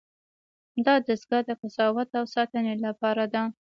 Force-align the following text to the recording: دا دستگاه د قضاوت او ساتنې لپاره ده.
دا 0.85 0.95
دستگاه 1.07 1.41
د 1.45 1.51
قضاوت 1.61 2.09
او 2.19 2.25
ساتنې 2.35 2.75
لپاره 2.85 3.23
ده. 3.33 3.43